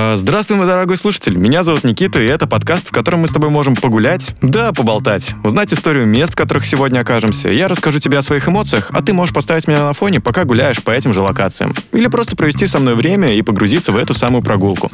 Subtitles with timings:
[0.00, 1.36] А, здравствуй, мой дорогой слушатель.
[1.36, 5.32] Меня зовут Никита, и это подкаст, в котором мы с тобой можем погулять, да, поболтать,
[5.42, 7.48] узнать историю мест, в которых сегодня окажемся.
[7.48, 10.80] Я расскажу тебе о своих эмоциях, а ты можешь поставить меня на фоне, пока гуляешь
[10.84, 11.74] по этим же локациям.
[11.90, 14.88] Или просто провести со мной время и погрузиться в эту самую прогулку.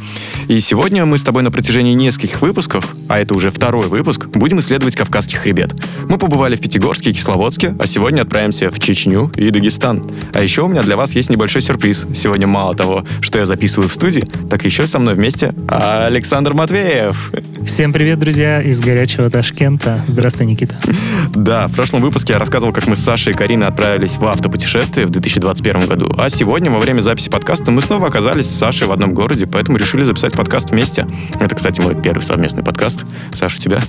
[0.48, 4.60] И сегодня мы с тобой на протяжении нескольких выпусков, а это уже второй выпуск, будем
[4.60, 5.74] исследовать Кавказский хребет.
[6.08, 10.02] Мы побывали в Пятигорске и Кисловодске, а сегодня отправимся в Чечню и Дагестан.
[10.32, 12.06] А еще у меня для вас есть небольшой сюрприз.
[12.14, 17.32] Сегодня мало того, что я записываю в студии, так еще со мной вместе Александр Матвеев.
[17.66, 20.00] Всем привет, друзья, из горячего Ташкента.
[20.06, 20.76] Здравствуй, Никита.
[21.34, 25.08] Да, в прошлом выпуске я рассказывал, как мы с Сашей и Кариной отправились в автопутешествие
[25.08, 26.14] в 2021 году.
[26.16, 29.78] А сегодня, во время записи подкаста, мы снова оказались с Сашей в одном городе, поэтому
[29.78, 31.08] решили записать подкаст вместе.
[31.40, 33.04] Это, кстати, мой первый совместный подкаст.
[33.34, 33.80] Саша, у тебя?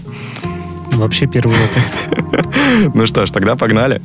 [0.94, 2.46] Вообще первый опыт.
[2.96, 4.02] Ну что ж, тогда погнали.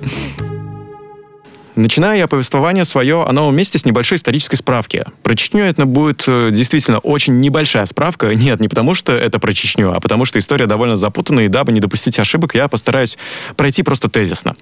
[1.77, 5.05] Начинаю я повествование свое о новом месте с небольшой исторической справки.
[5.23, 8.27] Про Чечню это будет э, действительно очень небольшая справка.
[8.35, 11.71] Нет, не потому что это про Чечню, а потому что история довольно запутанная, и дабы
[11.71, 13.19] не допустить ошибок, я постараюсь
[13.57, 14.55] пройти просто тезисно.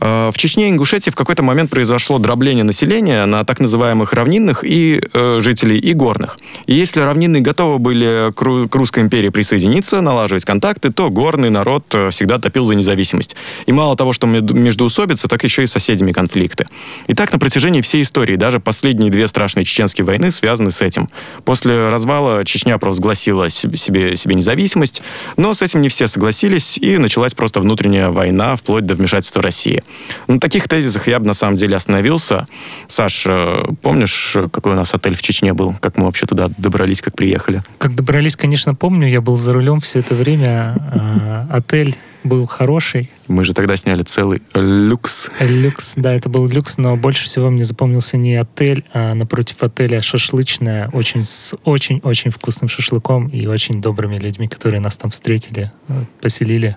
[0.00, 4.64] Э, в Чечне и Ингушетии в какой-то момент произошло дробление населения на так называемых равнинных
[4.64, 6.38] и э, жителей, и горных.
[6.66, 12.10] И если равнинные готовы были к, Русской империи присоединиться, налаживать контакты, то горный народ э,
[12.10, 13.36] всегда топил за независимость.
[13.66, 16.66] И мало того, что междуусобица, так еще и с соседями конфликт конфликты.
[17.06, 21.08] И так на протяжении всей истории, даже последние две страшные чеченские войны связаны с этим.
[21.44, 25.02] После развала Чечня провозгласила себе, себе независимость,
[25.36, 29.82] но с этим не все согласились, и началась просто внутренняя война, вплоть до вмешательства России.
[30.26, 32.46] На таких тезисах я бы на самом деле остановился.
[32.86, 35.74] Саш, э, помнишь, какой у нас отель в Чечне был?
[35.80, 37.60] Как мы вообще туда добрались, как приехали?
[37.78, 39.08] Как добрались, конечно, помню.
[39.08, 40.74] Я был за рулем все это время.
[40.92, 41.96] А, отель
[42.28, 43.10] был хороший.
[43.26, 45.30] Мы же тогда сняли целый люкс.
[45.40, 50.00] Люкс, да, это был люкс, но больше всего мне запомнился не отель, а напротив отеля
[50.00, 56.04] шашлычная, очень с очень-очень вкусным шашлыком и очень добрыми людьми, которые нас там встретили, э,
[56.20, 56.76] поселили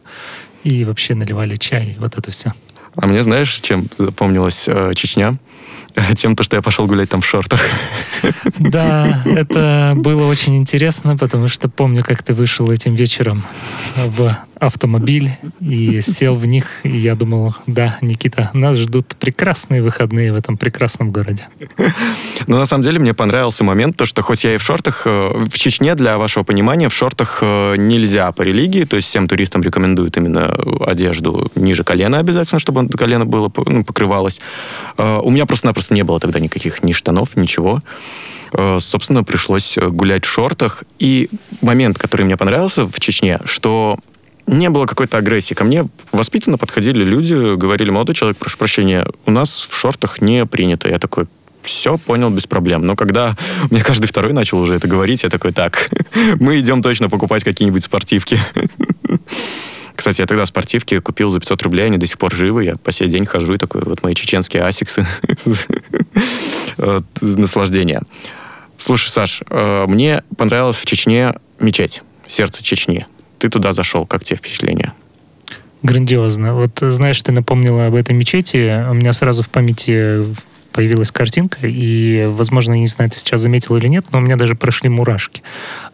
[0.63, 2.53] и вообще наливали чай, вот это все.
[2.95, 5.35] А мне знаешь, чем запомнилась э, Чечня?
[6.15, 7.61] Тем, то, что я пошел гулять там в шортах.
[8.59, 13.43] Да, это было очень интересно, потому что помню, как ты вышел этим вечером
[13.95, 20.31] в автомобиль и сел в них, и я думал, да, Никита, нас ждут прекрасные выходные
[20.31, 21.47] в этом прекрасном городе.
[22.45, 25.29] Ну, на самом деле, мне понравился момент, то, что хоть я и в шортах, э,
[25.51, 29.63] в Чечне, для вашего понимания, в шортах э, нельзя по религии, то есть всем туристам
[29.63, 30.55] рекомендуют именно
[30.85, 34.41] одежду ниже колена обязательно, чтобы колено было, ну, покрывалось.
[34.97, 37.79] Э, у меня просто-напросто не было тогда никаких ни штанов, ничего
[38.79, 40.83] собственно, пришлось гулять в шортах.
[40.99, 41.29] И
[41.61, 43.97] момент, который мне понравился в Чечне, что
[44.47, 45.53] не было какой-то агрессии.
[45.53, 50.45] Ко мне воспитанно подходили люди, говорили, молодой человек, прошу прощения, у нас в шортах не
[50.45, 50.89] принято.
[50.89, 51.27] Я такой,
[51.63, 52.85] все понял без проблем.
[52.85, 53.35] Но когда
[53.71, 55.89] мне каждый второй начал уже это говорить, я такой, так,
[56.39, 58.39] мы идем точно покупать какие-нибудь спортивки.
[59.95, 62.63] Кстати, я тогда спортивки купил за 500 рублей, они до сих пор живы.
[62.63, 65.05] Я по сей день хожу и такой, вот мои чеченские асиксы.
[67.21, 68.01] Наслаждение.
[68.77, 73.05] Слушай, Саш, э, мне понравилась в Чечне мечеть, сердце Чечни
[73.41, 74.05] ты туда зашел.
[74.05, 74.93] Как тебе впечатление?
[75.81, 76.53] Грандиозно.
[76.53, 78.87] Вот знаешь, ты напомнила об этой мечети.
[78.87, 80.23] У меня сразу в памяти
[80.71, 84.37] появилась картинка, и, возможно, я не знаю, ты сейчас заметил или нет, но у меня
[84.37, 85.43] даже прошли мурашки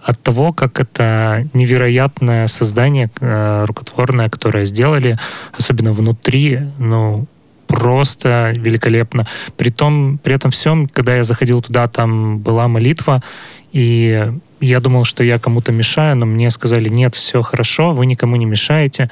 [0.03, 5.17] от того, как это невероятное создание э, рукотворное, которое сделали,
[5.57, 7.25] особенно внутри, ну,
[7.65, 9.25] просто великолепно.
[9.57, 13.23] При, том, при этом всем, когда я заходил туда, там была молитва,
[13.71, 18.35] и я думал, что я кому-то мешаю, но мне сказали, нет, все хорошо, вы никому
[18.35, 19.09] не мешаете,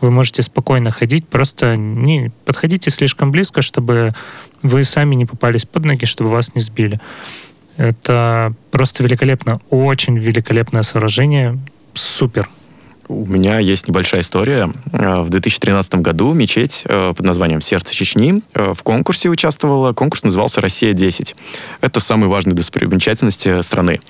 [0.00, 4.14] вы можете спокойно ходить, просто не подходите слишком близко, чтобы
[4.62, 7.00] вы сами не попались под ноги, чтобы вас не сбили.
[7.76, 11.58] Это просто великолепно, очень великолепное сооружение,
[11.94, 12.48] супер.
[13.08, 14.70] У меня есть небольшая история.
[14.92, 19.92] Э, в 2013 году мечеть э, под названием «Сердце Чечни» э, в конкурсе участвовала.
[19.92, 21.36] Конкурс назывался «Россия-10».
[21.82, 24.00] Это самые важные достопримечательности страны.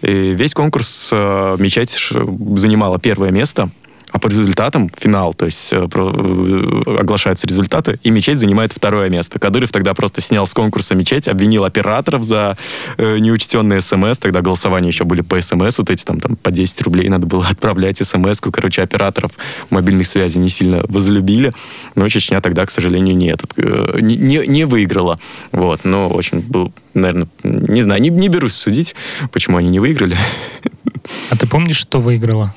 [0.00, 2.10] И весь конкурс мечеть
[2.56, 3.68] занимала первое место–
[4.16, 9.38] а по результатам финал, то есть э, э, оглашаются результаты, и мечеть занимает второе место.
[9.38, 12.56] Кадыров тогда просто снял с конкурса мечеть, обвинил операторов за
[12.96, 16.80] э, неучтенные смс, тогда голосования еще были по смс, вот эти там, там по 10
[16.80, 19.32] рублей надо было отправлять смс-ку, короче, операторов
[19.68, 21.52] мобильных связей не сильно возлюбили,
[21.94, 25.18] но Чечня тогда, к сожалению, не, этот, э, не, не выиграла,
[25.52, 28.94] вот, но очень был, наверное, не знаю, не, не берусь судить,
[29.30, 30.16] почему они не выиграли.
[31.28, 32.54] А ты помнишь, что выиграла?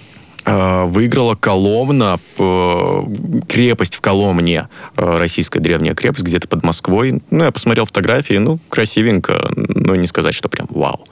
[0.49, 3.03] Э, выиграла Коломна, э,
[3.47, 4.67] крепость в Коломне,
[4.97, 7.21] э, российская древняя крепость, где-то под Москвой.
[7.29, 11.05] Ну, я посмотрел фотографии, ну, красивенько, но не сказать, что прям вау.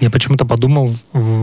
[0.00, 0.94] Я почему-то подумал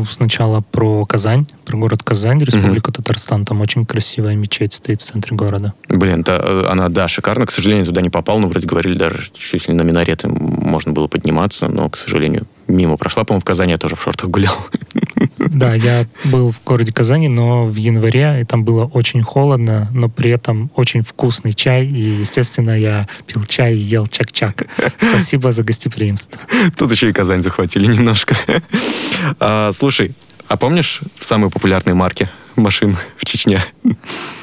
[0.09, 3.01] сначала про Казань, про город Казань, Республику угу.
[3.01, 3.43] Татарстан.
[3.45, 5.73] Там очень красивая мечеть стоит в центре города.
[5.89, 7.45] Блин, та, она, да, шикарно.
[7.45, 11.07] К сожалению, туда не попал, но вроде говорили, даже чуть ли на минареты можно было
[11.07, 13.25] подниматься, но, к сожалению, мимо прошла.
[13.25, 14.55] По-моему, в Казани я тоже в шортах гулял.
[15.55, 20.09] Да, я был в городе Казани, но в январе, и там было очень холодно, но
[20.09, 24.67] при этом очень вкусный чай, и, естественно, я пил чай и ел чак-чак.
[24.97, 26.41] Спасибо за гостеприимство.
[26.77, 28.35] Тут еще и Казань захватили немножко.
[29.39, 30.11] А, слушай,
[30.49, 33.63] а помнишь самые популярные марки машин в Чечне?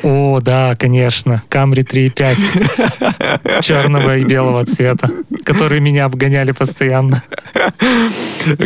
[0.02, 1.42] О, да, конечно.
[1.48, 3.62] Камри 3.5.
[3.62, 5.10] Черного и белого цвета,
[5.44, 7.22] которые меня обгоняли постоянно.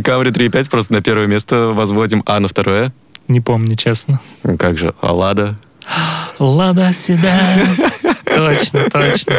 [0.05, 2.93] Камри 3.5 просто на первое место возводим, а на второе?
[3.29, 4.21] Не помню, честно.
[4.59, 5.57] Как же, а Лада?
[6.39, 7.77] Лада Седан.
[8.25, 9.35] Точно, точно.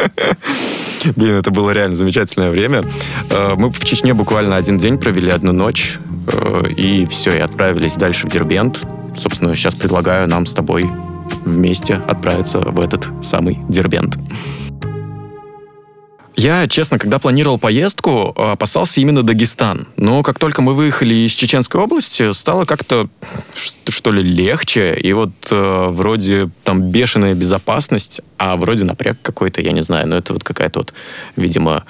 [1.14, 2.84] Блин, это было реально замечательное время.
[3.30, 7.94] Э, мы в Чечне буквально один день провели, одну ночь, э, и все, и отправились
[7.94, 8.84] дальше в Дербент.
[9.18, 10.88] Собственно, сейчас предлагаю нам с тобой
[11.44, 14.16] вместе отправиться в этот самый Дербент.
[16.36, 19.88] Я, честно, когда планировал поездку, опасался именно Дагестан.
[19.96, 23.08] Но как только мы выехали из Чеченской области, стало как-то,
[23.88, 24.94] что ли, легче.
[24.94, 30.06] И вот э, вроде там бешеная безопасность, а вроде напряг какой-то, я не знаю.
[30.06, 30.94] Но это вот какая-то вот,
[31.34, 31.82] видимо,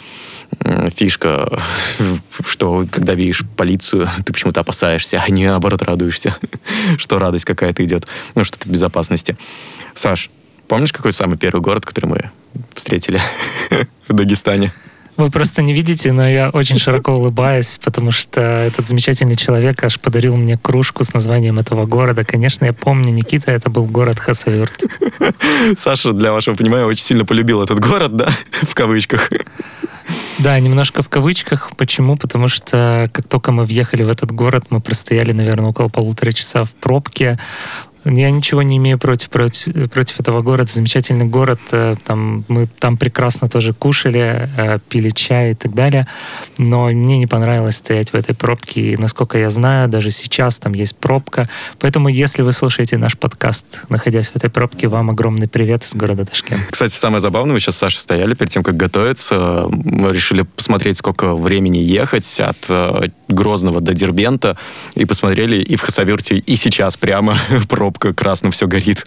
[0.95, 1.61] фишка,
[2.47, 6.37] что когда видишь полицию, ты почему-то опасаешься, а не наоборот радуешься,
[6.99, 9.37] что радость какая-то идет, ну что ты в безопасности.
[9.95, 10.31] Саш,
[10.67, 12.31] помнишь, какой самый первый город, который мы
[12.75, 13.21] встретили
[14.09, 14.73] в Дагестане?
[15.17, 19.99] Вы просто не видите, но я очень широко улыбаюсь, потому что этот замечательный человек аж
[19.99, 22.25] подарил мне кружку с названием этого города.
[22.25, 24.85] Конечно, я помню, Никита, это был город Хасавюрт.
[25.77, 28.29] Саша, для вашего понимания, очень сильно полюбил этот город, да,
[28.63, 29.29] в кавычках.
[30.39, 31.71] Да, немножко в кавычках.
[31.77, 32.17] Почему?
[32.17, 36.65] Потому что как только мы въехали в этот город, мы простояли, наверное, около полутора часа
[36.65, 37.39] в пробке.
[38.11, 40.71] Я ничего не имею против, против, против этого города.
[40.71, 41.61] Замечательный город.
[41.73, 46.07] Э, там, мы там прекрасно тоже кушали, э, пили чай и так далее.
[46.59, 48.93] Но мне не понравилось стоять в этой пробке.
[48.93, 51.49] И, насколько я знаю, даже сейчас там есть пробка.
[51.79, 56.25] Поэтому, если вы слушаете наш подкаст, находясь в этой пробке, вам огромный привет из города
[56.25, 56.61] Ташкент.
[56.71, 59.67] Кстати, самое забавное, мы сейчас с Сашей стояли перед тем, как готовиться.
[59.69, 64.57] Мы решили посмотреть, сколько времени ехать от э, Грозного до Дербента.
[64.95, 67.37] И посмотрели и в Хасавюрте, и сейчас прямо
[67.69, 69.05] пробка красным все горит.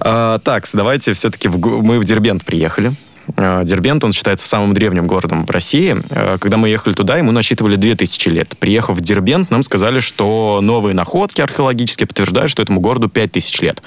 [0.00, 2.92] А, так, давайте все-таки в, мы в Дербент приехали.
[3.36, 5.96] А, Дербент, он считается самым древним городом в России.
[6.10, 8.56] А, когда мы ехали туда, ему насчитывали 2000 лет.
[8.58, 13.82] Приехав в Дербент, нам сказали, что новые находки археологические подтверждают, что этому городу 5000 лет.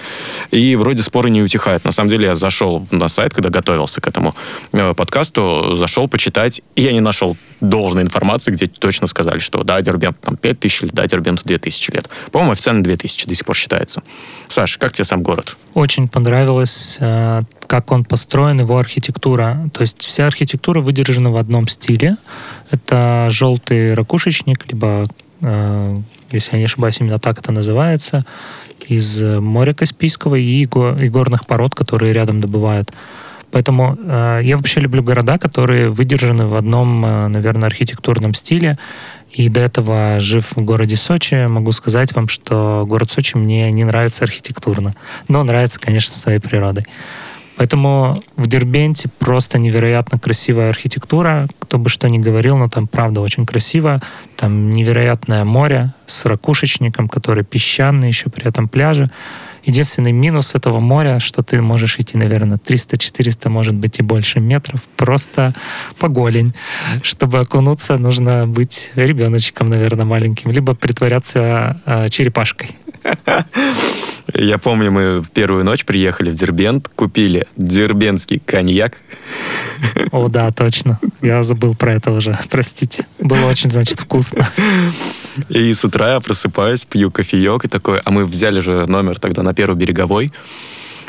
[0.51, 1.83] И вроде споры не утихают.
[1.85, 4.33] На самом деле я зашел на сайт, когда готовился к этому
[4.71, 9.81] э, подкасту, зашел почитать, и я не нашел должной информации, где точно сказали, что да,
[9.81, 12.09] Дербент там 5000 лет, да, Дербенту 2000 лет.
[12.31, 14.03] По-моему, официально 2000 до сих пор считается.
[14.47, 15.55] Саш, как тебе сам город?
[15.73, 19.32] Очень понравилось, э, как он построен, его архитектура.
[19.37, 22.17] То есть вся архитектура выдержана в одном стиле.
[22.71, 25.05] Это желтый ракушечник, либо,
[25.41, 25.97] э,
[26.31, 28.25] если я не ошибаюсь, именно так это называется,
[28.87, 32.91] из моря Каспийского и, горных пород, которые рядом добывают.
[33.53, 38.79] Поэтому э, я вообще люблю города, которые выдержаны в одном, э, наверное, архитектурном стиле.
[39.31, 43.83] И до этого, жив в городе Сочи, могу сказать вам, что город Сочи мне не
[43.83, 44.95] нравится архитектурно,
[45.27, 46.85] но нравится, конечно, своей природой.
[47.55, 51.47] Поэтому в Дербенте просто невероятно красивая архитектура.
[51.59, 54.01] Кто бы что ни говорил, но там правда очень красиво.
[54.35, 59.11] Там невероятное море с ракушечником, который песчаный, еще при этом пляже.
[59.63, 64.81] Единственный минус этого моря, что ты можешь идти, наверное, 300-400, может быть, и больше метров,
[64.97, 65.53] просто
[65.99, 66.53] по голень.
[67.01, 72.75] Чтобы окунуться, нужно быть ребеночком, наверное, маленьким, либо притворяться э, черепашкой.
[74.33, 78.93] Я помню, мы первую ночь приехали в Дербент, купили дербентский коньяк.
[80.11, 80.99] О, да, точно.
[81.21, 82.37] Я забыл про это уже.
[82.49, 83.05] Простите.
[83.19, 84.47] Было очень, значит, вкусно.
[85.49, 89.43] И с утра я просыпаюсь, пью кофеек и такой, а мы взяли же номер тогда
[89.43, 90.31] на первый береговой.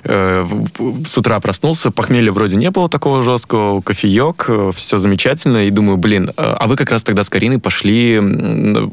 [0.05, 0.47] Э,
[1.07, 5.97] с утра проснулся, похмелья вроде не было такого жесткого, кофеек, э, все замечательно, и думаю,
[5.97, 8.21] блин, э, а вы как раз тогда с Кариной пошли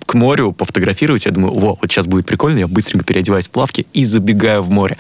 [0.06, 3.88] к морю пофотографировать, я думаю, во, вот сейчас будет прикольно, я быстренько переодеваюсь в плавки
[3.94, 4.98] и забегаю в море.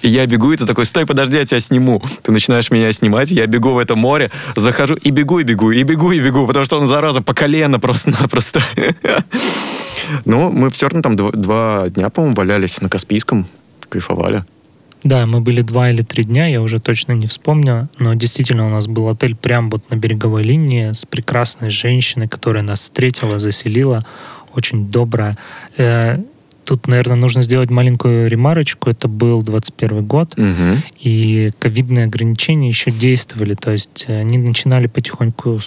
[0.00, 2.02] И я бегу, и ты такой, стой, подожди, я тебя сниму.
[2.22, 5.82] Ты начинаешь меня снимать, я бегу в это море, захожу и бегу, и бегу, и
[5.82, 8.62] бегу, и бегу, потому что он, зараза, по колено просто-напросто.
[10.24, 13.46] Ну, мы все равно там два дня, по-моему, валялись на Каспийском,
[13.88, 14.44] кайфовали.
[15.02, 18.70] Да, мы были два или три дня, я уже точно не вспомню, но действительно у
[18.70, 24.04] нас был отель прямо вот на береговой линии с прекрасной женщиной, которая нас встретила, заселила.
[24.52, 25.38] очень добрая.
[25.78, 26.18] Э,
[26.64, 28.90] тут, наверное, нужно сделать маленькую ремарочку.
[28.90, 30.82] Это был 21 год, Мгм.
[30.98, 33.54] и ковидные ограничения еще действовали.
[33.54, 35.60] То есть они начинали потихоньку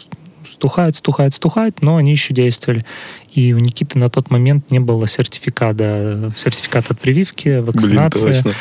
[0.45, 2.85] с- стухать, стухать, стухать, но они еще действовали.
[3.33, 8.31] И у Никиты на тот момент не было сертификата, сертификата от прививки, Блин, вакцинации.
[8.33, 8.53] точно.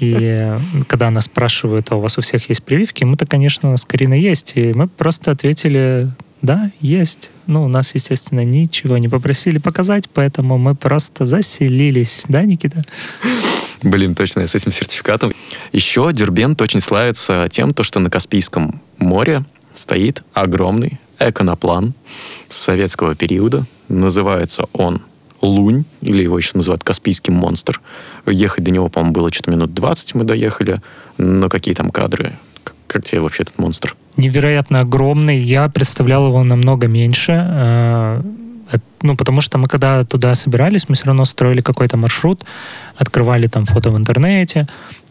[0.00, 0.56] И
[0.88, 4.52] когда нас спрашивают, а у вас у всех есть прививки, мы-то, конечно, с Кариной есть.
[4.56, 6.10] И мы просто ответили,
[6.42, 7.30] да, есть.
[7.46, 12.24] Ну, у нас, естественно, ничего не попросили показать, поэтому мы просто заселились.
[12.28, 12.82] Да, Никита?
[13.82, 15.32] Блин, точно, я с этим сертификатом.
[15.72, 21.94] Еще Дербент очень славится тем, то, что на Каспийском море стоит огромный эконоплан
[22.48, 23.64] советского периода.
[23.88, 25.00] Называется он
[25.42, 27.80] Лунь, или его еще называют Каспийский монстр.
[28.26, 30.80] Ехать до него, по-моему, было что-то минут 20 мы доехали.
[31.18, 32.32] Но какие там кадры?
[32.86, 33.94] Как, тебе вообще этот монстр?
[34.16, 35.38] Невероятно огромный.
[35.38, 37.32] Я представлял его намного меньше.
[37.32, 38.22] э,
[39.02, 42.44] Ну, потому что мы когда туда собирались, мы все равно строили какой-то маршрут,
[42.96, 44.66] открывали там фото в интернете,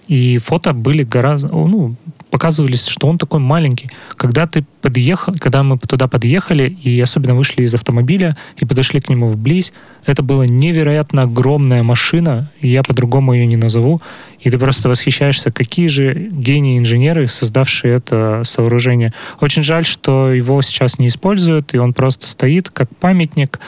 [0.07, 1.95] и фото были гораздо, ну,
[2.33, 3.91] показывались, что он такой маленький.
[4.17, 9.07] Когда ты подъехал, когда мы туда подъехали, и особенно вышли из автомобиля и подошли к
[9.07, 9.71] нему вблизь,
[10.07, 14.01] это была невероятно огромная машина, и я по-другому ее не назову,
[14.39, 19.13] и ты просто восхищаешься, какие же гении-инженеры, создавшие это сооружение.
[19.39, 23.59] Очень жаль, что его сейчас не используют, и он просто стоит как памятник.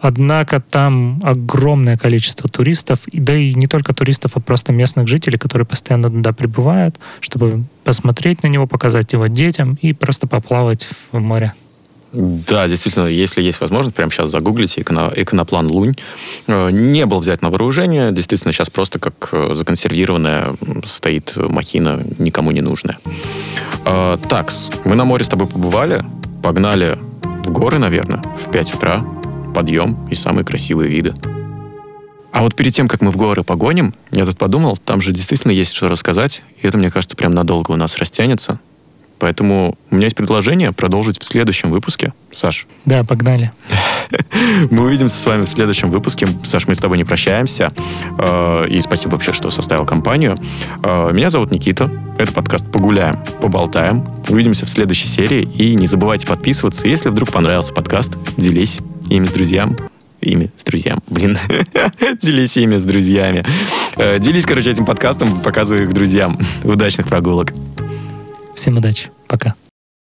[0.00, 5.66] Однако там огромное количество туристов, да и не только туристов, а просто местных жителей, которые
[5.66, 11.52] постоянно туда прибывают, чтобы посмотреть на него, показать его детям и просто поплавать в море.
[12.12, 15.94] Да, действительно, если есть возможность, прямо сейчас загуглите иконо- иконоплан Лунь.
[16.48, 22.50] Э, Не был взять на вооружение, действительно, сейчас просто как э, законсервированная стоит махина, никому
[22.50, 22.98] не нужная.
[23.84, 26.04] Э, Такс, мы на море с тобой побывали,
[26.42, 26.98] погнали
[27.44, 29.04] в горы, наверное, в 5 утра,
[29.52, 31.14] подъем и самые красивые виды.
[32.32, 35.52] А вот перед тем, как мы в горы погоним, я тут подумал, там же действительно
[35.52, 38.60] есть что рассказать, и это, мне кажется, прям надолго у нас растянется.
[39.18, 42.14] Поэтому у меня есть предложение продолжить в следующем выпуске.
[42.32, 43.52] Саш, Да, погнали.
[44.70, 46.26] мы увидимся с вами в следующем выпуске.
[46.42, 47.70] Саш, мы с тобой не прощаемся.
[48.18, 50.38] Э, И спасибо вообще, что составил компанию.
[50.82, 51.90] Э, Меня зовут Никита.
[52.16, 54.08] Это подкаст «Погуляем, поболтаем».
[54.30, 55.42] Увидимся в следующей серии.
[55.42, 56.88] И не забывайте подписываться.
[56.88, 58.80] Если вдруг понравился подкаст, делись
[59.10, 59.76] ими с друзьями.
[60.20, 61.00] Ими с друзьями.
[61.08, 61.38] Блин.
[62.20, 63.44] Делись ими с друзьями.
[63.96, 66.38] Э, Делись, короче, этим подкастом, показывай их друзьям.
[66.64, 67.52] Удачных прогулок.
[68.54, 69.10] Всем удачи.
[69.26, 69.54] Пока.